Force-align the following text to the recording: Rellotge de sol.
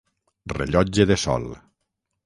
Rellotge 0.59 1.07
de 1.13 1.19
sol. 1.27 1.49